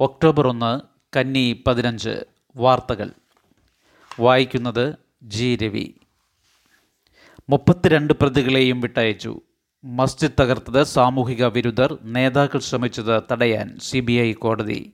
October 0.00 0.48
ഒന്ന് 0.48 0.80
കന്നി 1.16 1.62
പതിനഞ്ച് 1.66 2.24
വാർത്തകൾ. 2.56 3.10
വായിക്കുന്നത് 4.20 4.94
ജി 5.22 5.56
രവി. 5.56 5.94
മുപ്പത്തിരണ്ട് 7.50 8.12
പ്രതികളെയും 8.12 8.80
വിട്ടയച്ചു. 8.80 9.40
മസ്ജിദ് 9.84 10.32
തകർത്തത് 10.40 10.82
സാമൂഹിക 10.82 11.44
വിരുദ്ധർ 11.44 11.98
നേതാക്കൾ 12.02 12.58
ശ്രമിച്ചത് 12.58 13.22
തടയാൻ 13.32 13.78
സി 13.82 14.32
കോടതി. 14.32 14.92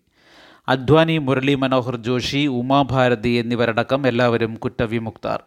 അദ്വാനി 0.68 1.18
മുരളി 1.18 1.54
മനോഹർ 1.54 1.96
ജോഷി 1.96 2.46
ഉമാഭാരതി 2.46 3.28
എന്നിവരടക്കം 3.28 4.08
എല്ലാവരും 4.08 4.54
കുറ്റവിമുക്തർ. 4.54 5.42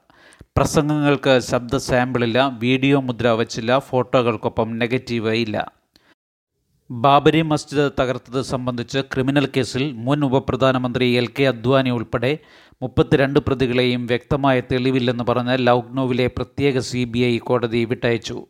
പ്രസംഗങ്ങൾക്ക് 0.58 1.40
ശബ്ദ 1.40 1.78
സാമ്പിളില്ല 1.78 2.52
വീഡിയോ 2.60 3.00
മുദ്ര 3.00 3.28
വച്ചില്ല 3.28 3.80
ഫോട്ടോകൾക്കൊപ്പം 3.80 4.78
നെഗറ്റീവ് 4.78 5.28
ഇല്ല. 5.28 5.72
ബാബരി 6.92 7.42
മസ്ജിദ് 7.42 7.92
തകർത്തത് 8.00 8.42
സംബന്ധിച്ച് 8.42 9.00
ക്രിമിനൽ 9.00 9.50
കേസിൽ 9.58 9.92
മുൻ 9.92 10.26
ഉപപ്രധാനമന്ത്രി 10.26 11.12
എൽ 11.12 11.28
കെ 11.40 11.44
അദ്വാനി 11.44 11.90
ഉൾപ്പെടെ 11.90 12.38
മുപ്പത്തിരണ്ട് 12.82 13.40
പ്രതികളെയും 13.40 14.08
വ്യക്തമായ 14.08 14.62
തെളിവില്ലെന്ന് 14.72 15.24
പറഞ്ഞ് 15.24 15.68
ലക്നൌവിലെ 15.68 16.28
പ്രത്യേക 16.28 16.80
സി 16.80 17.04
ബി 17.04 17.20
ഐ 17.20 17.38
കോടതി 17.38 17.86
വിട്ടയച്ചു. 17.86 18.48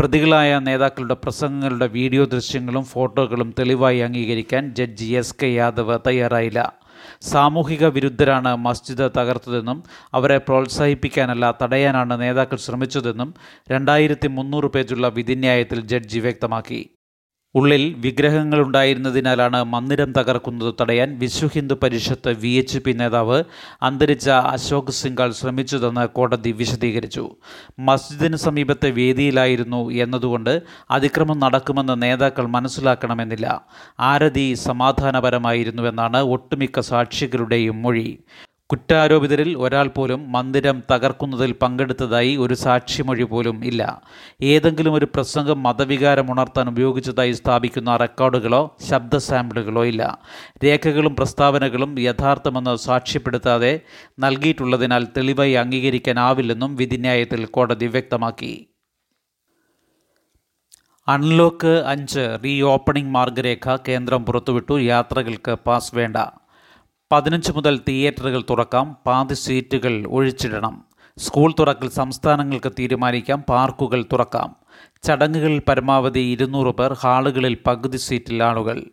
പ്രതികളായ 0.00 0.58
നേതാക്കളുടെ 0.58 1.14
പ്രസംഗങ്ങളുടെ 1.14 1.86
വീഡിയോ 1.86 2.24
ദൃശ്യങ്ങളും 2.24 2.84
ഫോട്ടോകളും 2.84 3.54
തെളിവായി 3.58 3.98
അംഗീകരിക്കാൻ 3.98 4.74
ജഡ്ജി 4.74 5.06
എസ് 5.06 5.36
കെ 5.42 5.46
യാദവ് 5.46 5.98
തയ്യാറായില്ല. 6.06 6.72
സാമൂഹിക 7.22 7.84
വിരുദ്ധരാണ് 7.84 8.56
മസ്ജിദ് 8.56 9.10
തകർത്തതെന്നും 9.18 9.82
അവരെ 10.14 10.38
പ്രോത്സാഹിപ്പിക്കാനല്ല 10.38 11.54
തടയാനാണ് 11.62 12.20
നേതാക്കൾ 12.20 12.56
ശ്രമിച്ചതെന്നും 12.56 13.34
രണ്ടായിരത്തി 13.70 14.28
മുന്നൂറ് 14.28 14.66
പേജുള്ള 14.66 15.08
വിധിന്യായത്തിൽ 15.08 15.80
ജഡ്ജി 15.80 16.18
വ്യക്തമാക്കി. 16.18 16.95
ഉള്ളിൽ 17.54 17.82
വിഗ്രഹങ്ങൾ 17.82 18.06
വിഗ്രഹങ്ങളുണ്ടായിരുന്നതിനാലാണ് 18.06 19.64
മന്ദിരം 19.64 20.12
തകർക്കുന്നത് 20.12 20.74
തടയാൻ 20.80 21.18
Vishwa 21.18 21.48
Hindu 21.54 21.74
Parishad 21.74 22.32
V 22.32 22.48
H 22.48 22.78
P 22.78 22.92
നേതാവ് 22.92 23.44
അന്തരിച്ച 23.82 24.28
അശോക് 24.28 24.90
സിംഗാൾ 24.90 25.32
ശ്രമിച്ചതെന്ന് 25.32 26.08
കോടതി 26.08 26.52
വിശദീകരിച്ചു. 26.52 27.36
മസ്ജിദിന് 27.78 28.36
സമീപത്തെ 28.36 28.90
വേദിയിലായിരുന്നു 28.90 29.90
എന്നതുകൊണ്ട് 29.90 30.62
അതിക്രമം 30.90 31.38
നടക്കുമെന്ന് 31.38 32.02
നേതാക്കൾ 32.02 32.46
മനസ്സിലാക്കണമെന്നില്ല. 32.46 33.66
ആരതി 34.00 34.54
സമാധാനപരമായിരുന്നുവെന്നാണ് 34.54 36.16
ഒട്ടുമിക്ക 36.16 36.80
സാക്ഷികളുടെയും 36.80 37.82
മൊഴി. 37.82 38.18
കുറ്റാരോപിതരിൽ 38.72 39.58
ഒരാൾ 39.58 39.88
പോലും 39.88 40.32
മന്ദിരം 40.32 40.82
തകർക്കുന്നതിൽ 40.92 41.52
പങ്കെടുത്തതായി 41.52 42.36
ഒരു 42.36 42.54
സാക്ഷിമൊഴി 42.54 43.22
പോലും 43.22 43.64
ഇല്ല. 43.64 44.02
ഏതെങ്കിലും 44.42 44.92
ഒരു 44.92 45.04
പ്രസംഗം 45.14 45.62
മതവികാരം 45.62 46.30
ഉണർത്താൻ 46.30 46.68
ഉപയോഗിച്ചതായി 46.68 47.32
സ്ഥാപിക്കുന്ന 47.32 47.96
റെക്കോർഡുകളോ 47.96 48.76
ശബ്ദ 48.90 49.16
സാമ്പിളുകളോ 49.16 49.84
ഇല്ല. 49.84 50.18
രേഖകളും 50.64 51.16
പ്രസ്താവനകളും 51.16 52.00
യഥാർത്ഥമെന്ന് 52.00 52.76
സാക്ഷ്യപ്പെടുത്താതെ 52.76 53.80
നൽകിയിട്ടുള്ളതിനാൽ 54.18 55.06
തെളിവായി 55.16 55.52
അംഗീകരിക്കാനാവില്ലെന്നും 55.52 56.76
വിധിന്യായത്തിൽ 56.76 57.44
കോടതി 57.44 57.86
വ്യക്തമാക്കി. 57.86 58.66
അൺലോക്ക് 61.08 61.84
അഞ്ച് 61.86 62.38
റീ 62.44 62.62
ഓപ്പണിംഗ് 62.62 63.10
മാർഗരേഖ 63.10 63.76
കേന്ദ്രം 63.88 64.26
പുറത്തുവിട്ടു. 64.26 64.78
യാത്രകൾക്ക് 64.78 65.52
പാസ് 65.52 65.94
വേണ്ട. 65.94 66.16
പതിനഞ്ച് 67.12 67.52
മുതൽ 67.52 67.80
തിയേറ്ററുകൾ 67.88 68.42
തുറക്കാം 68.50 68.96
പാതി 69.06 69.34
സീറ്റുകൾ 69.34 70.06
ഒഴിച്ചിടണം. 70.08 70.84
സ്കൂൾ 71.18 71.54
തുറക്കൽ 71.58 71.88
സംസ്ഥാനങ്ങൾക്ക് 71.88 72.72
തീരുമാനിക്കാം 72.78 73.44
പാർക്കുകൾ 73.48 74.04
തുറക്കാം. 74.12 74.56
ചടങ്ങുകളിൽ 75.02 75.62
പരമാവധി 75.68 76.18
ഇരുന്നൂറ് 76.18 76.74
പേർ 76.74 76.92
ഹാളുകളിൽ 76.92 77.58
പകുതി 77.66 77.96
സീറ്റിൽ 77.96 78.42
ആളുകൾ. 78.42 78.84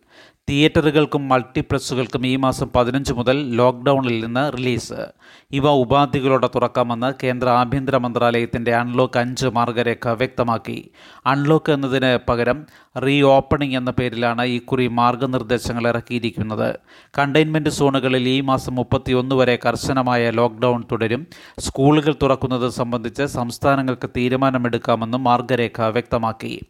തിയേറ്ററുകൾക്കും 0.48 1.28
മൾട്ടിപ്ലക്സുകൾക്കും 1.28 2.26
ഈ 2.26 2.36
മാസം 2.36 2.70
പതിനഞ്ച് 2.74 3.12
മുതൽ 3.12 3.50
ലോക്ക്ഡൗണിൽ 3.50 4.24
നിന്ന് 4.24 4.52
റിലീസ്. 4.52 5.06
ഇവ 5.52 5.70
ഉപാധികളോടെ 5.70 6.50
തുറക്കാമെന്ന് 6.54 7.12
കേന്ദ്ര 7.22 7.48
ആഭ്യന്തര 7.48 7.96
മന്ത്രാലയത്തിന്റെ 7.96 8.74
അൺലോക്ക് 8.74 9.18
അഞ്ച് 9.18 9.46
മാർഗരേഖ 9.46 10.08
വ്യക്തമാക്കി. 10.08 10.90
അൺലോക്ക് 11.26 11.72
എന്നതിന് 11.72 12.18
പകരം 12.28 12.66
റീ 13.04 13.22
ഓപ്പണിംഗ് 13.22 13.76
എന്ന 13.76 13.90
പേരിലാണ് 13.90 14.42
ഇക്കുറി 14.42 14.86
മാർഗനിർദ്ദേശങ്ങൾ 14.86 15.88
ഇറക്കിയിരിക്കുന്നത്. 15.88 16.78
കണ്ടെയ്ൻമെന്റ് 17.18 17.70
സോണുകളിൽ 17.70 18.28
ഈ 18.28 18.40
മാസം 18.40 18.74
മുപ്പത്തിയൊന്ന് 18.74 19.34
വരെ 19.34 19.58
കർശനമായ 19.66 20.30
ലോക്ക്ഡൗൺ 20.30 20.84
തുടരും. 20.92 21.26
സ്കൂളുകൾ 21.58 22.14
തുറക്കുന്നത് 22.22 22.68
സംബന്ധിച്ച് 22.68 23.22
സംസ്ഥാനങ്ങൾക്ക് 23.22 24.10
തീരുമാനമെടുക്കാമെന്നും 24.16 25.24
മാർഗരേഖ 25.24 25.82
വ്യക്തമാക്കി. 25.82 26.60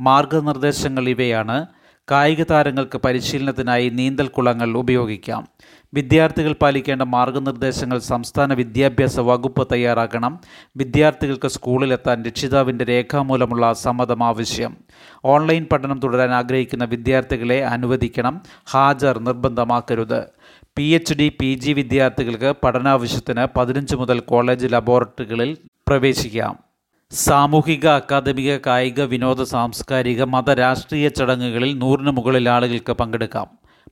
മാർഗനിർദ്ദേശങ്ങൾ 0.00 1.08
ഇവയാണ് 1.08 1.66
കായിക 2.10 2.42
താരങ്ങൾക്ക് 2.42 2.98
പരിശീലനത്തിനായി 2.98 3.88
നീന്തൽ 3.88 4.28
കുളങ്ങൾ 4.28 4.76
ഉപയോഗിക്കാം. 4.76 5.48
വിദ്യാർത്ഥികൾ 5.94 6.52
പാലിക്കേണ്ട 6.52 7.02
മാർഗനിർദ്ദേശങ്ങൾ 7.02 7.98
സംസ്ഥാന 7.98 8.54
വിദ്യാഭ്യാസ 8.54 9.20
വകുപ്പ് 9.20 9.68
തയ്യാറാക്കണം. 9.72 10.40
വിദ്യാർത്ഥികൾക്ക് 10.76 11.48
സ്കൂളിലെത്താൻ 11.48 12.24
രക്ഷിതാവിന്റെ 12.24 12.84
രേഖാമൂലമുള്ള 12.84 13.72
സമ്മതം 13.72 14.22
ആവശ്യം. 14.22 14.76
ഓൺലൈൻ 15.24 15.66
പഠനം 15.72 16.00
തുടരാൻ 16.00 16.30
ആഗ്രഹിക്കുന്ന 16.30 16.84
വിദ്യാർത്ഥികളെ 16.84 17.64
അനുവദിക്കണം. 17.64 18.42
ഹാജർ 18.70 19.18
നിർബന്ധമാക്കരുത്. 19.18 20.24
P 20.76 20.82
H 20.82 21.14
D 21.14 21.32
P 21.40 21.54
G 21.54 21.72
വിദ്യാർത്ഥികൾക്ക് 21.72 22.54
പഠനാവശ്യത്തിന് 22.64 23.46
പതിനഞ്ച് 23.56 23.96
മുതൽ 23.96 24.20
കോളേജ് 24.20 24.66
ലബോറട്ടറികളിൽ 24.72 25.56
പ്രവേശിക്കാം. 25.88 26.73
സാമൂഹിക 27.14 27.86
അക്കാദമിക 27.86 28.56
കായിക 28.56 29.02
വിനോദ 29.02 29.42
സാംസ്കാരിക 29.42 30.22
മത 30.22 30.50
രാഷ്ട്രീയ 30.50 31.08
ചടങ്ങുകളിൽ 31.08 31.78
നൂറിന് 31.78 32.10
മുകളിൽ 32.10 32.48
ആളുകൾക്ക് 32.48 32.92
പങ്കെടുക്കാം. 32.92 33.46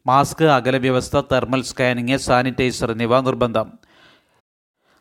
മാസ്ക് 0.07 0.45
അകല 0.45 0.77
വ്യവസ്ഥ 0.77 1.21
തെർമൽ 1.21 1.63
സ്കാനിങ് 1.63 2.19
സാനിറ്റൈസർ 2.19 2.93
എന്നിവ 2.93 3.21
നിർബന്ധം. 3.21 3.73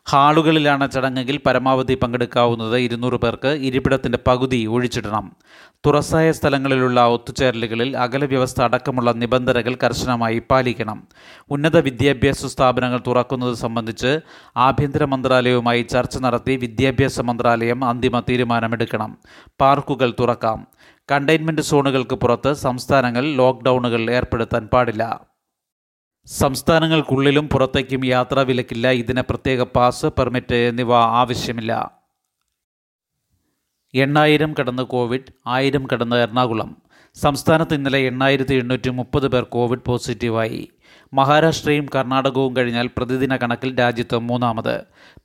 ഹാളുകളിലാണ് 0.09 0.91
ചടങ്ങെങ്കിൽ 0.91 1.39
പരമാവധി 1.45 1.95
പങ്കെടുക്കാവുന്നത് 1.95 2.77
ഇരുന്നൂറ് 2.77 3.13
പേർക്ക് 3.13 3.47
ഇരിപ്പിടത്തിന്റെ 3.47 4.19
പകുതി 4.27 4.65
ഒഴിച്ചിടണം. 4.65 5.31
തുറസായ 5.85 6.31
സ്ഥലങ്ങളിലുള്ള 6.31 7.07
ഒത്തുചേരലുകളിൽ 7.07 7.97
അകല 7.97 8.25
വ്യവസ്ഥ 8.25 8.61
അടക്കമുള്ള 8.61 9.11
നിബന്ധനകൾ 9.11 9.77
കർശനമായി 9.83 10.41
പാലിക്കണം. 10.51 11.07
ഉന്നത 11.49 11.77
വിദ്യാഭ്യാസ 11.79 12.45
സ്ഥാപനങ്ങൾ 12.45 12.99
തുറക്കുന്നത് 13.07 13.53
സംബന്ധിച്ച് 13.53 14.19
ആഭ്യന്തര 14.57 15.05
മന്ത്രാലയവുമായി 15.05 15.81
ചർച്ച 15.81 16.17
നടത്തി 16.17 16.55
വിദ്യാഭ്യാസ 16.55 17.19
മന്ത്രാലയം 17.19 17.85
അന്തിമ 17.85 18.19
തീരുമാനമെടുക്കണം. 18.19 19.17
പാർക്കുകൾ 19.61 20.13
തുറക്കാം. 20.19 20.67
കണ്ടെയ്ൻമെന്റ് 21.11 21.61
സോണുകൾക്ക് 21.61 22.15
പുറത്ത് 22.15 22.53
സംസ്ഥാനങ്ങൾ 22.53 23.25
ലോക്ക്ഡൗണുകൾ 23.25 24.11
ഏർപ്പെടുത്താൻ 24.11 24.67
പാടില്ല. 24.67 25.30
സംസ്ഥാനങ്ങൾക്കുള്ളിലും 26.25 27.49
പുറത്തേക്കും 27.49 28.05
യാത്രാ 28.05 28.41
വിലക്കില്ല 28.41 28.87
ഇതിന് 28.87 29.21
പ്രത്യേക 29.29 29.61
പാസ് 29.61 30.05
പെർമിറ്റ് 30.05 30.55
എന്നിവ 30.55 30.95
ആവശ്യമില്ല. 30.95 32.01
എണ്ണായിരം 33.95 34.55
കടന്ന് 34.59 34.83
കോവിഡ് 34.83 35.33
ആയിരം 35.47 35.87
കടന്ന് 35.93 36.15
എറണാകുളം. 36.15 36.77
സംസ്ഥാനത്ത് 37.13 37.73
ഇന്നലെ 37.73 37.99
എണ്ണായിരത്തി 37.99 38.55
എണ്ണൂറ്റി 38.55 38.89
മുപ്പത് 38.89 39.27
പേർ 39.27 39.43
കോവിഡ് 39.43 39.85
പോസിറ്റീവായി. 39.87 40.69
മഹാരാഷ്ട്രയും 41.13 41.85
കർണാടകവും 41.95 42.55
കഴിഞ്ഞാൽ 42.57 42.89
പ്രതിദിന 42.97 43.35
കണക്കിൽ 43.35 43.79
രാജ്യത്ത് 43.79 44.17
മൂന്നാമത്. 44.17 44.81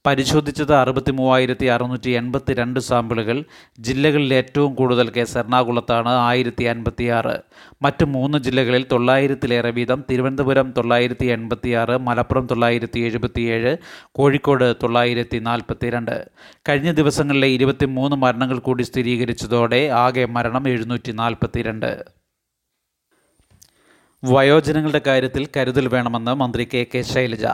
പരിശോധിച്ചത് 0.07 0.75
അറുപത്തി 0.75 1.11
മൂവായിരത്തി 1.11 1.67
അറുന്നൂറ്റി 1.67 2.11
എൺപത്തി 2.11 2.55
രണ്ട് 2.55 2.81
സാമ്പിളുകൾ. 2.81 3.45
ജില്ലകളിൽ 3.81 4.35
ഏറ്റവും 4.35 4.75
കൂടുതൽ 4.75 5.11
കേസ് 5.11 5.39
എറണാകുളത്താണ് 5.39 6.09
ആയിരത്തി 6.09 6.65
അൻപത്തിയാറ് 6.65 7.41
മറ്റ് 7.83 8.05
മൂന്ന് 8.05 8.39
ജില്ലകളിൽ 8.39 8.87
തൊള്ളായിരത്തിലേറെ 8.93 9.71
വീതം. 9.71 10.05
തിരുവനന്തപുരം 10.11 10.75
തൊള്ളായിരത്തി 10.77 11.27
എൺപത്തിയാറ് 11.27 11.99
മലപ്പുറം 11.99 12.47
തൊള്ളായിരത്തി 12.47 13.01
എഴുപത്തിയേഴ് 13.01 13.77
കോഴിക്കോട് 14.13 14.75
തൊള്ളായിരത്തി 14.83 15.39
നാൽപ്പത്തിരണ്ട് 15.39 16.27
കഴിഞ്ഞ 16.69 16.93
ദിവസങ്ങളിലെ 16.93 17.49
ഇരുപത്തി 17.49 17.87
മൂന്ന് 17.87 18.17
മരണങ്ങൾ 18.17 18.59
കൂടി 18.59 18.83
സ്ഥിരീകരിച്ചതോടെ 18.83 19.89
ആകെ 19.89 20.25
മരണം 20.25 20.69
എഴുന്നൂറ്റി 20.69 21.13
നാൽപ്പത്തിരണ്ട് 21.13 22.16
വയോജനങ്ങളുടെ 24.25 25.01
കാര്യത്തിൽ 25.07 25.49
കരുതൽ 25.57 25.89
വേണമെന്ന് 25.89 26.35
മന്ത്രി 26.35 26.69
കെ 26.75 26.87
കെ 26.95 27.03
ശൈലജ. 27.03 27.47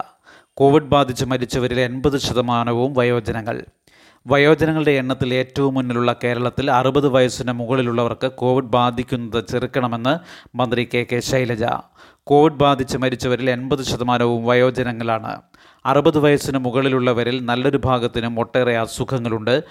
കോവിഡ് 0.55 0.83
ബാധിച്ച് 0.83 1.25
മരിച്ചവരിൽ 1.25 1.81
എൺപത് 1.81 2.19
ശതമാനവും 2.19 2.95
വയോജനങ്ങൾ. 2.95 3.65
വയോജനങ്ങളുടെ 4.27 4.91
എണ്ണത്തിൽ 4.91 5.35
ഏറ്റവും 5.35 5.75
മുന്നിലുള്ള 5.75 6.17
കേരളത്തിൽ 6.25 6.71
അറുപത് 6.71 7.09
വയസ്സിന് 7.09 7.53
മുകളിലുള്ളവർക്ക് 7.53 8.33
കോവിഡ് 8.33 8.65
ബാധിക്കുന്നത് 8.65 9.47
ചെറുക്കണമെന്ന് 9.47 10.19
മന്ത്രി 10.57 10.89
കെ 10.95 11.07
കെ 11.13 11.21
ശൈലജ. 11.21 11.65
കോവിഡ് 12.25 12.53
ബാധിച്ച് 12.53 12.99
മരിച്ചവരിൽ 12.99 13.51
എൺപത് 13.51 13.83
ശതമാനവും 13.83 14.45
വയോജനങ്ങളാണ്. 14.45 15.43
അറുപത് 15.87 16.19
വയസ്സിന് 16.19 16.59
മുകളിലുള്ളവരിൽ 16.59 17.45
നല്ലൊരു 17.45 17.81
ഭാഗത്തിനും 17.85 18.41
ഒട്ടേറെ 18.41 18.79
അസുഖങ്ങളുണ്ട്. 18.79 19.65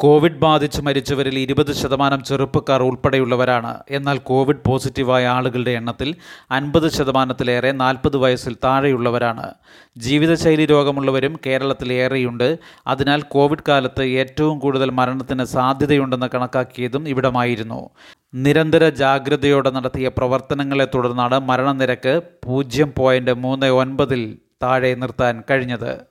കോവിഡ് 0.00 0.38
ബാധിച്ച് 0.38 0.82
മരിച്ചവരിൽ 0.82 1.38
ഇരുപത് 1.38 1.72
ശതമാനം 1.72 2.24
ചെറുപ്പക്കാർ 2.24 2.82
ഉൾപ്പെടെയുള്ളവരാണ്. 2.82 3.76
എന്നാൽ 3.90 4.18
കോവിഡ് 4.18 4.64
പോസിറ്റീവായ 4.66 5.26
ആളുകളുടെ 5.26 5.70
എണ്ണത്തിൽ 5.70 6.14
അൻപത് 6.50 6.90
ശതമാനത്തിലേറെ 6.90 7.72
നാൽപ്പത് 7.72 8.16
വയസ്സിൽ 8.16 8.56
താഴെയുള്ളവരാണ്. 8.64 9.54
ജീവിതശൈലി 9.96 10.66
രോഗമുള്ളവരും 10.66 11.40
കേരളത്തിൽ 11.46 11.92
ഏറെയുണ്ട്. 11.92 12.58
അതിനാൽ 12.86 13.22
കോവിഡ് 13.22 13.66
കാലത്ത് 13.68 14.02
ഏറ്റവും 14.02 14.58
കൂടുതൽ 14.58 14.90
മരണത്തിന് 14.90 15.44
സാധ്യതയുണ്ടെന്ന് 15.44 16.26
കണക്കാക്കിയതും 16.34 17.08
ഇവിടമായിരുന്നു. 17.08 17.90
നിരന്തര 18.34 18.88
ജാഗ്രതയോടെ 18.88 19.70
നടത്തിയ 19.70 20.08
പ്രവർത്തനങ്ങളെ 20.08 20.88
തുടർന്നാണ് 20.94 21.38
മരണനിരക്ക് 21.40 22.22
പൂജ്യം 22.44 22.92
പോയിന്റ് 22.96 23.30
മൂന്ന് 23.30 23.66
ഒൻപതിൽ 23.66 24.38
താഴെ 24.62 24.94
നിർത്താൻ 24.94 25.42
കഴിഞ്ഞത്. 25.50 26.07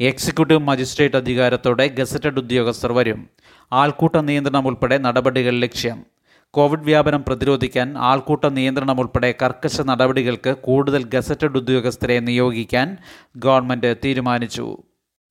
എക്സിക്യൂട്ടീവ് 0.00 0.60
മജിസ്ട്രേറ്റ് 0.60 1.16
അധികാരത്തോടെ 1.16 1.86
ഗസറ്റഡ് 1.88 2.38
ഉദ്യോഗസ്ഥർ 2.38 2.92
വരും. 2.92 3.28
ആൾക്കൂട്ട 3.72 4.16
നിയന്ത്രണം 4.16 4.66
ഉൾപ്പെടെ 4.66 4.98
നടപടികൾ 4.98 5.54
ലക്ഷ്യം. 5.54 6.04
കോവിഡ് 6.50 6.80
വ്യാപനം 6.80 7.24
പ്രതിരോധിക്കാൻ 7.28 7.98
ആൾക്കൂട്ട 7.98 8.44
നിയന്ത്രണം 8.44 9.00
ഉൾപ്പെടെ 9.00 9.34
കർക്കശ 9.42 9.80
നടപടികൾക്ക് 9.80 10.56
കൂടുതൽ 10.56 11.04
ഗസറ്റഡ് 11.04 11.56
ഉദ്യോഗസ്ഥരെ 11.56 12.20
നിയോഗിക്കാൻ 12.20 12.96
ഗവൺമെന്റ് 13.36 13.96
തീരുമാനിച്ചു. 14.04 14.76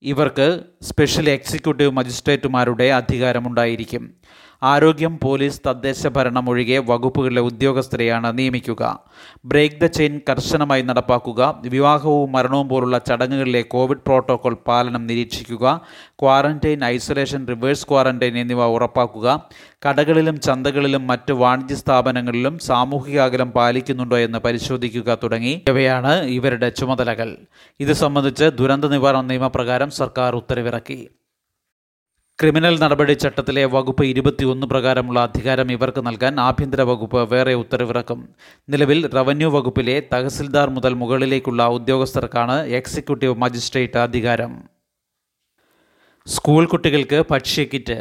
ഇവർക്ക് 0.03 0.59
സ്പെഷ്യൽ 0.81 1.29
എക്സിക്യൂട്ടീവ് 1.29 1.91
മജിസ്ട്രേറ്റുമാരുടെ 1.91 2.83
അധികാരമുണ്ടായിരിക്കും. 2.83 4.13
ആരോഗ്യം 4.65 5.19
പോലീസ് 5.23 5.61
തദ്ദേശ 5.67 6.07
ഭരണം 6.07 6.49
ഒഴികെ 6.49 6.77
വകുപ്പുകളിലെ 6.77 7.41
ഉദ്യോഗസ്ഥരെയാണ് 7.41 8.37
നിയമിക്കുക. 8.37 8.83
ബ്രേക്ക് 9.45 9.75
ദ 9.75 9.85
ചെയിൻ 9.85 10.21
കർശനമായി 10.29 10.81
നടപ്പാക്കുക. 10.81 11.61
വിവാഹവും 11.65 12.31
മരണവും 12.31 12.69
പോലുള്ള 12.69 12.97
ചടങ്ങുകളിലെ 12.97 13.61
കോവിഡ് 13.61 13.97
പ്രോട്ടോകോൾ 13.97 14.53
പാലനം 14.67 15.07
നിരീക്ഷിക്കുക. 15.07 15.81
ക്വാറന്റൈൻ 16.09 16.83
ഐസൊലേഷൻ 16.83 17.47
റിവേഴ്സ് 17.47 17.87
ക്വാറന്റൈൻ 17.89 18.37
എന്നിവ 18.37 18.65
ഉറപ്പാക്കുക. 18.65 19.49
കടകളിലും 19.89 20.39
ചന്തകളിലും 20.39 21.07
മറ്റ് 21.07 21.31
വാണിജ്യ 21.31 21.75
സ്ഥാപനങ്ങളിലും 21.75 22.59
സാമൂഹിക 22.59 23.19
അകലം 23.19 23.51
പാലിക്കുന്നുണ്ടോ 23.51 24.17
എന്ന് 24.17 24.37
പരിശോധിക്കുക 24.37 25.17
തുടങ്ങി. 25.23 25.61
ഇവയാണ് 25.69 26.23
ഇവരുടെ 26.23 26.69
ചുമതലകൾ. 26.69 27.37
ഇത് 27.79 27.93
സംബന്ധിച്ച് 27.93 28.43
ദുരന്ത 28.43 28.85
നിവാരണ 28.85 29.21
നിയമപ്രകാരം 29.21 29.91
സർക്കാർ 29.91 30.35
ഉത്തരവിറക്കി. 30.35 31.09
ക്രിമിനൽ 32.39 32.75
നടപടി 32.79 33.13
ചട്ടത്തിലെ 33.13 33.61
വകുപ്പ് 33.73 34.03
ഇരുപത്തിയൊന്ന് 34.11 34.65
പ്രകാരമുള്ള 34.71 35.19
അധികാരം 35.27 35.67
ഇവർക്ക് 35.75 36.01
നൽകാൻ 36.07 36.33
ആഭ്യന്തര 36.45 36.81
വകുപ്പ് 36.89 37.21
വേറെ 37.33 37.53
ഉത്തരവിറക്കും. 37.53 38.19
നിലവിൽ 38.71 38.99
റവന്യൂ 39.13 39.49
വകുപ്പിലെ 39.49 39.95
തഹസിൽദാർ 40.13 40.69
മുതൽ 40.69 40.93
മുകളിലേക്കുള്ള 41.01 41.67
ഉദ്യോഗസ്ഥർക്കാണ് 41.77 42.57
എക്സിക്യൂട്ടീവ് 42.79 43.35
മജിസ്ട്രേറ്റ് 43.43 43.97
അധികാരം. 43.97 44.51
സ്കൂൾ 46.27 46.65
കുട്ടികൾക്ക് 46.65 47.23
ഭക്ഷ്യക്കിറ്റ് 47.31 47.97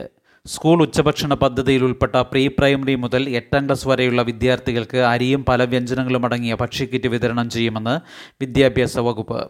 സ്കൂൾ 0.46 0.78
ഉച്ചഭക്ഷണ 0.82 1.34
പദ്ധതിയിൽ 1.34 1.84
ഉൾപ്പെട്ട 1.84 2.16
പ്രീ 2.30 2.42
പ്രൈമറി 2.56 2.94
മുതൽ 2.94 3.22
എട്ടാം 3.38 3.62
ക്ലാസ് 3.66 3.88
വരെയുള്ള 3.88 4.22
വിദ്യാർത്ഥികൾക്ക് 4.22 4.98
അരിയും 5.12 5.44
പല 5.44 5.64
വ്യഞ്ജനങ്ങളും 5.64 6.24
അടങ്ങിയ 6.24 6.54
ഭക്ഷ്യക്കിറ്റ് 6.54 7.08
വിതരണം 7.14 7.46
ചെയ്യുമെന്ന് 7.50 7.94
വിദ്യാഭ്യാസ 8.42 8.98
വകുപ്പ്. 8.98 9.40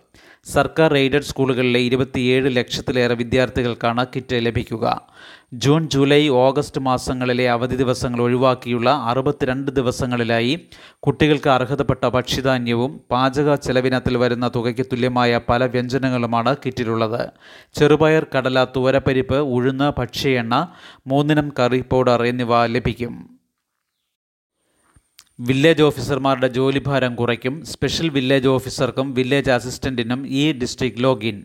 സർക്കാർ 0.46 0.96
എയ്ഡഡ് 0.96 1.22
സ്കൂളുകളിലെ 1.22 1.80
ഇരുപത്തിയേഴ് 1.80 2.56
ലക്ഷത്തിലേറെ 2.56 3.14
വിദ്യാർത്ഥികൾക്കാണ് 3.14 4.06
കിറ്റ് 4.06 4.46
ലഭിക്കുക. 4.46 5.00
ജൂൺ 5.54 5.88
ജൂലൈ 5.88 6.28
ഓഗസ്റ്റ് 6.28 6.80
മാസങ്ങളിലെ 6.80 7.50
അവധി 7.50 7.76
ദിവസങ്ങൾ 7.76 8.20
ഒഴിവാക്കിയുള്ള 8.20 8.90
അറുപത്തിരണ്ട് 8.90 9.70
ദിവസങ്ങളിലായി 9.70 10.60
കുട്ടികൾക്ക് 11.00 11.48
അർഹതപ്പെട്ട 11.48 12.06
ഭക്ഷ്യധാന്യവും 12.06 13.00
പാചക 13.10 13.54
ചെലവിനത്തിൽ 13.54 14.16
വരുന്ന 14.16 14.50
തുകയ്ക്ക് 14.56 14.86
തുല്യമായ 14.92 15.40
പല 15.48 15.66
വ്യഞ്ജനങ്ങളുമാണ് 15.66 16.56
കിറ്റിലുള്ളത്. 16.66 17.30
ചെറുപയർ 17.74 18.26
കടല 18.36 18.64
തുവരപ്പരിപ്പ് 18.64 19.34
ഉഴുന്ന് 19.34 19.92
ഭക്ഷ്യ 19.98 20.28
എണ്ണ 20.28 20.68
മൂന്നിനം 21.06 21.52
കറി 21.58 21.84
പൗഡർ 21.90 22.22
എന്നിവ 22.22 22.66
ലഭിക്കും. 22.66 23.33
വില്ലേജ് 25.38 25.82
ഓഫീസർമാരുടെ 25.82 26.48
ജോലിഭാരം 26.48 27.14
കുറയ്ക്കും. 27.14 27.64
സ്പെഷ്യൽ 27.64 28.08
വില്ലേജ് 28.08 28.48
ഓഫീസർക്കും 28.48 29.14
വില്ലേജ് 29.14 29.50
അസിസ്റ്റന്റിനും 29.50 30.26
ഈ 30.26 30.52
ഡിസ്ട്രിക്ട് 30.52 31.02
ലോഗിൻ. 31.02 31.44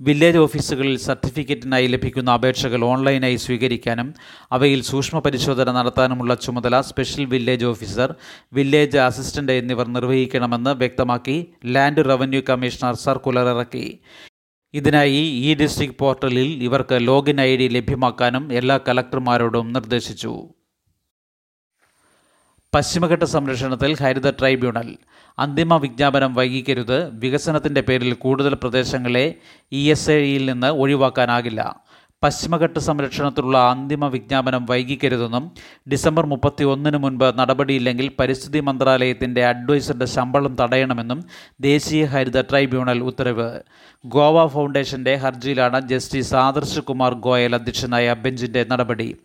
വില്ലേജ് 0.00 0.36
ഓഫീസുകളിൽ 0.36 0.96
സർട്ടിഫിക്കറ്റിനായി 0.96 1.86
ലഭിക്കുന്ന 1.86 2.30
അപേക്ഷകൾ 2.30 2.84
ഓൺലൈനായി 2.84 3.36
സ്വീകരിക്കാനും 3.36 4.14
അവയിൽ 4.52 4.82
സൂക്ഷ്മ 4.82 5.18
പരിശോധന 5.18 5.72
നടത്താനുമുള്ള 5.72 6.34
ചുമതല 6.34 6.80
special 6.80 7.24
village 7.24 7.64
officer 7.64 8.14
village 8.52 8.98
assistant 8.98 9.52
എന്നിവർ 9.52 9.88
നിർവഹിക്കണമെന്ന് 9.88 10.70
വ്യക്തമാക്കി 10.70 11.46
ലാൻഡ് 11.66 12.04
റവന്യൂ 12.08 12.42
കമ്മീഷണർ 12.48 12.94
സർക്കുലർ 12.94 13.48
ഇറക്കി. 13.48 14.00
ഇതിനായി 14.74 15.22
ഈ 15.46 15.54
ഡിസ്ട്രിക്ട് 15.54 15.98
പോർട്ടലിൽ 15.98 16.62
ഇവർക്ക് 16.62 16.98
ലോഗിൻ 17.00 17.40
ഐ 17.40 17.56
ഡി 17.56 17.68
ലഭ്യമാക്കാനും 17.68 18.52
എല്ലാ 18.52 18.80
കലക്ടർമാരോടും 18.88 19.72
നിർദ്ദേശിച്ചു. 19.72 20.48
പശ്ചിമഘട്ട 22.74 23.22
സംരക്ഷണത്തിൽ 23.22 23.96
ഹരിത 24.00 24.30
ട്രൈബ്യൂണൽ. 24.30 24.96
അന്തിമ 25.38 25.76
വിജ്ഞാപനം 25.76 26.34
വൈകിക്കരുത്. 26.34 27.18
വികസനത്തിന്റെ 27.18 27.80
പേരിൽ 27.80 28.12
കൂടുതൽ 28.12 28.54
പ്രദേശങ്ങളെ 28.54 29.34
ഇ 29.72 29.90
എസ് 29.90 30.10
എയിൽ 30.10 30.50
നിന്ന് 30.50 30.66
ഒഴിവാക്കാനാകില്ല. 30.66 31.86
പശ്ചിമഘട്ട 32.24 32.78
സംരക്ഷണത്തിലുള്ള 32.78 33.58
അന്തിമ 33.58 34.06
വിജ്ഞാപനം 34.06 34.66
വൈകിക്കരുതെന്നും 34.66 35.52
ഡിസംബർ 35.88 36.26
മുപ്പത്തി 36.26 36.64
ഒന്നിന് 36.64 36.96
മുൻപ് 36.96 37.38
നടപടിയില്ലെങ്കിൽ 37.38 38.10
പരിസ്ഥിതി 38.20 38.60
മന്ത്രാലയത്തിന്റെ 38.60 39.46
അഡ്വൈസറുടെ 39.46 40.04
ശമ്പളം 40.04 40.56
തടയണമെന്നും 40.60 41.24
ദേശീയ 41.60 42.04
ഹരിത 42.04 42.40
ട്രൈബ്യൂണൽ 42.40 43.00
ഉത്തരവ്. 43.00 43.60
ഗോവ 44.06 44.46
ഫൗണ്ടേഷന്റെ 44.46 45.14
ഹർജിയിലാണ് 45.14 45.88
ജസ്റ്റിസ് 45.88 46.34
ആദർശ് 46.34 46.80
കുമാർ 46.80 47.14
ഗോയൽ 47.14 47.54
അധ്യക്ഷനായ 47.54 48.12
ബെഞ്ചിന്റെ 48.12 48.66
നടപടി. 48.70 49.16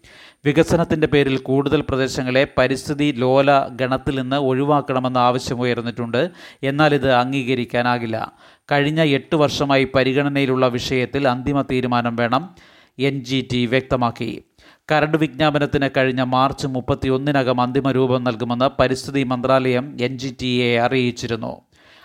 വികസനത്തിന്റെ 0.46 1.08
പേരിൽ 1.08 1.38
കൂടുതൽ 1.38 1.82
പ്രദേശങ്ങളെ 1.82 2.48
പരിസ്ഥിതി 2.58 3.14
ലോല 3.18 3.68
ഗണത്തിൽ 3.68 4.20
നിന്ന് 4.22 4.36
ഒഴിവാക്കണമെന്ന 4.36 5.18
ആവശ്യമുയർന്നിട്ടുണ്ട് 5.18 6.32
എന്നാൽ 6.64 6.94
ഇത് 6.94 7.12
അംഗീകരിക്കാനാകില്ല. 7.12 8.34
കഴിഞ്ഞ 8.72 9.02
എട്ട് 9.04 9.36
വർഷമായി 9.36 9.88
പരിഗണനയിലുള്ള 9.96 10.68
വിഷയത്തിൽ 10.68 11.28
അന്തിമ 11.28 11.62
തീരുമാനം 11.62 12.16
വേണം 12.16 12.56
എൻ 13.00 13.24
ജി 13.24 13.48
ടി 13.54 13.66
വ്യക്തമാക്കി. 13.66 14.44
കരട് 14.92 15.18
വിജ്ഞാപനത്തിന് 15.18 15.90
കഴിഞ്ഞ 15.98 16.22
മാർച്ച് 16.22 16.68
മുപ്പത്തിയൊന്നിനകം 16.68 17.62
അന്തിമ 17.62 17.92
രൂപം 17.92 18.24
നൽകുമെന്ന് 18.24 18.70
പരിസ്ഥിതി 18.82 19.24
മന്ത്രാലയം 19.24 19.98
എൻ 20.02 20.18
ജി 20.18 20.36
ടിയെ 20.42 20.80
അറിയിച്ചിരുന്നു. 20.80 21.62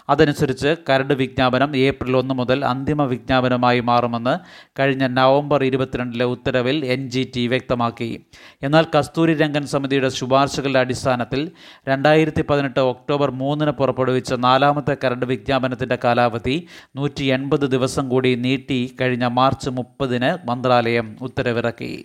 അതനുസരിച്ച് 0.08 0.76
കരട് 0.90 1.14
വിജ്ഞാപനം 1.14 1.76
ഏപ്രിൽ 1.76 2.16
ഒന്ന് 2.16 2.34
മുതൽ 2.34 2.64
അന്തിമ 2.64 3.02
വിജ്ഞാപനമായി 3.02 3.80
മാറുമെന്ന് 3.80 4.38
കഴിഞ്ഞ 4.78 5.06
നവംബർ 5.06 5.64
ഇരുപത്തിരണ്ടിലെ 5.64 6.24
ഉത്തരവിൽ 6.24 6.86
എൻ 6.86 7.10
ജി 7.10 7.32
ടി 7.36 7.46
വ്യക്തമാക്കി. 7.46 8.26
എന്നാൽ 8.62 8.86
കസ്തൂരി 8.98 9.34
രംഗൻ 9.34 9.66
സമിതിയുടെ 9.66 10.08
ശുപാർശകളുടെ 10.08 10.78
അടിസ്ഥാനത്തിൽ 10.78 11.50
രണ്ടായിരത്തി 11.88 12.44
പതിനെട്ട് 12.50 12.80
ഒക്ടോബർ 12.80 13.30
മൂന്നിന് 13.30 13.70
പുറപ്പെടുവിച്ച 13.70 14.34
നാലാമത്തെ 14.34 14.96
കരട് 15.04 15.26
വിജ്ഞാപനത്തിന്റെ 15.26 15.98
കാലാവധി 16.04 16.66
നൂറ്റി 16.96 17.24
എൺപത് 17.24 17.66
ദിവസം 17.70 18.08
കൂടി 18.08 18.34
നീട്ടി 18.34 18.96
കഴിഞ്ഞ 19.00 19.26
മാർച്ച് 19.26 19.70
മുപ്പതിന് 19.70 20.48
മന്ത്രാലയം 20.48 21.16
ഉത്തരവിറക്കി. 21.20 22.04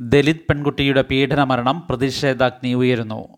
ദലിത് 0.00 0.36
പെൺകുട്ടിയുടെ 0.36 1.02
പീഡനമരണം 1.02 1.86
പ്രതിഷേധാഗ്നി 1.90 2.74
ഉയരുന്നു. 2.74 3.28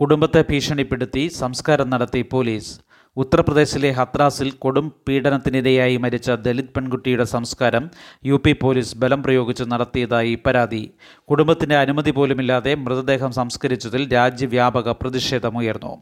കുടുംബത്തെ 0.00 0.40
ഭീഷണിപ്പെടുത്തി 0.48 1.22
സംസ്കാരം 1.40 1.90
നടത്തി 1.90 2.20
പോലീസ്. 2.22 2.70
ഉത്തർപ്രദേശിലെ 3.16 3.90
ഹത്രാസിൽ 3.90 4.50
കൊടും 4.50 4.92
പീഡനത്തിനിരയായി 5.08 5.96
മരിച്ച 5.96 6.30
ദലിത് 6.30 6.72
പെൺകുട്ടിയുടെ 6.76 7.24
സംസ്കാരം 7.24 7.90
യു 8.26 8.36
പി 8.44 8.52
പോലീസ് 8.52 8.96
ബലം 8.96 9.22
പ്രയോഗിച്ച് 9.22 9.64
നടത്തിയതായി 9.64 10.34
പരാതി. 10.46 10.90
കുടുംബത്തിന്റെ 11.30 11.76
അനുമതി 11.76 12.10
പോലുമില്ലാതെ 12.10 12.74
മൃതദേഹം 12.74 13.32
സംസ്കരിച്ചതിൽ 13.32 14.12
രാജ്യവ്യാപക 14.14 14.90
പ്രതിഷേധമുയർന്നു. 14.90 15.92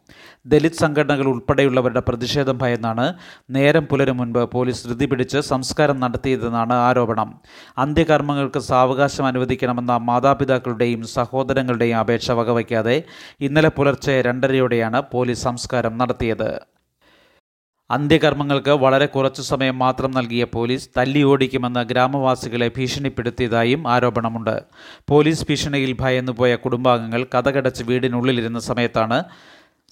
ദലിത് 0.46 0.72
സംഘടനകൾ 0.72 1.26
ഉൾപ്പെടെയുള്ളവരുടെ 1.26 2.00
പ്രതിഷേധം 2.08 2.58
ഭയന്നാണ് 2.58 3.14
നേരം 3.50 3.84
പുലരും 3.84 4.16
മുൻപ് 4.16 4.42
പോലീസ് 4.56 4.88
ധൃതി 4.88 5.06
പിടിച്ച് 5.06 5.38
സംസ്കാരം 5.38 6.00
നടത്തിയതെന്നാണ് 6.00 6.72
ആരോപണം. 6.72 7.40
അന്ത്യകർമ്മങ്ങൾക്ക് 7.78 8.58
സാവകാശം 8.58 9.26
അനുവദിക്കണമെന്ന 9.26 9.96
മാതാപിതാക്കളുടെയും 9.96 11.02
സഹോദരങ്ങളുടെയും 11.04 11.98
അപേക്ഷ 11.98 12.30
വകവയ്ക്കാതെ 12.30 13.02
ഇന്നലെ 13.40 13.68
പുലർച്ചെ 13.68 14.22
രണ്ടരയോടെയാണ് 14.22 15.02
പോലീസ് 15.12 15.42
സംസ്കാരം 15.42 15.98
നടത്തിയത്. 15.98 16.50
അന്ത്യകർമ്മങ്ങൾക്ക് 17.90 18.70
വളരെ 18.70 19.06
കുറച്ചു 19.06 19.42
സമയം 19.42 19.78
മാത്രം 19.78 20.10
നൽകിയ 20.10 20.44
പോലീസ് 20.44 20.88
തല്ലി 20.96 21.22
ഓടിക്കുമെന്ന് 21.22 21.80
ഗ്രാമവാസികളെ 21.80 22.70
ഭീഷണിപ്പെടുത്തിയതായും 22.76 23.88
ആരോപണമുണ്ട്. 23.88 24.56
പോലീസ് 25.08 25.46
ഭീഷണിയിൽ 25.48 25.96
ഭയന്നുപോയ 26.00 26.56
കുടുംബാംഗങ്ങൾ 26.56 27.26
കഥകടച്ച് 27.34 27.84
വീടിനുള്ളിലിരുന്ന 27.84 28.58
സമയത്താണ് 28.58 29.18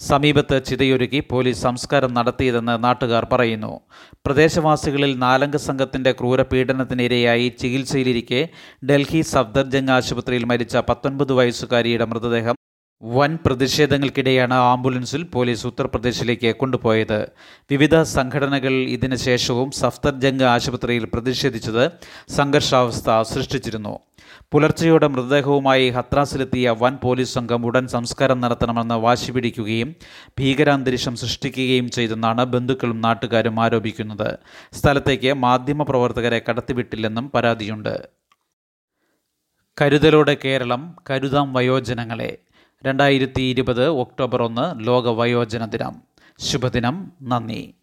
സമീപത്ത് 0.00 0.64
ചിതയൊരുക്കി 0.64 1.20
പോലീസ് 1.30 1.62
സംസ്കാരം 1.62 2.14
നടത്തിയതെന്ന് 2.14 2.85
നാട്ടുകാർ 2.85 3.25
പറയുന്നു. 3.32 3.80
പ്രദേശവാസികളിൽ 4.26 5.18
നാലംഗ 5.18 5.56
സംഘത്തിന്റെ 5.56 6.12
ക്രൂരപീഡനത്തിനിരയായി 6.12 7.49
ചികിത്സയിലിരിക്കെ 7.49 8.49
ഡൽഹി 8.87 9.20
സഫ്ദർജംഗ് 9.20 9.90
ആശുപത്രിയിൽ 9.90 10.44
മരിച്ച 10.44 10.76
പത്തൊൻപത് 10.76 11.32
വയസ്സുകാരിയുടെ 11.32 12.04
മൃതദേഹം 12.04 12.56
വൻ 13.02 13.38
പ്രതിഷേധങ്ങൾക്കിടെയാണ് 13.47 14.54
ആംബുലൻസിൽ 14.54 15.23
പോലീസ് 15.23 15.66
ഉത്തർപ്രദേശിലേക്ക് 15.66 16.57
കൊണ്ടുപോയത്. 16.57 17.28
വിവിധ 17.71 18.02
സംഘടനകൾ 18.02 18.73
ഇതിനു 18.73 19.16
ശേഷവും 19.16 19.71
സഫ്തർജംഗ് 19.71 20.45
ആശുപത്രിയിൽ 20.45 21.04
പ്രതിഷേധിച്ചത് 21.04 21.90
സംഘർഷാവസ്ഥ 22.28 23.23
സൃഷ്ടിച്ചിരുന്നു. 23.23 23.99
പുലർച്ചെയോടെ 24.52 25.07
മൃതദേഹവുമായി 25.07 25.90
ഹത്രാസിലെത്തിയ 25.90 26.75
വൻ 26.83 26.99
പോലീസ് 27.02 27.35
സംഘം 27.35 27.66
ഉടൻ 27.66 27.87
സംസ്കാരം 27.87 28.40
നടത്തണമെന്ന് 28.40 28.95
വാശി 28.95 29.33
പിടിക്കുകയും 29.33 29.97
ഭീകരാന്തരീക്ഷം 30.40 31.16
സൃഷ്ടിക്കുകയും 31.16 31.90
ചെയ്തെന്നാണ് 31.90 32.45
ബന്ധുക്കളും 32.45 33.00
നാട്ടുകാരും 33.00 33.61
ആരോപിക്കുന്നത്. 33.61 34.38
സ്ഥലത്തേക്ക് 34.73 35.33
മാധ്യമപ്രവർത്തകരെ 35.33 36.42
കടത്തിവിട്ടില്ലെന്നും 36.49 37.30
പരാതിയുണ്ട്. 37.30 38.09
കരുതലോടെ 39.83 40.37
കേരളം 40.45 40.97
കരുതാം 41.11 41.52
വയോജനങ്ങളെ. 41.52 42.38
രണ്ടായിരത്തി 42.87 43.42
ഇരുപത് 43.42 43.87
ഒക്ടോബർ 43.88 44.42
ഒന്ന് 44.42 44.87
ലോക 44.87 45.08
വയോജന 45.08 45.64
ദിനം. 45.64 45.96
ശുഭദിനം. 46.38 47.12
നന്ദി. 47.22 47.75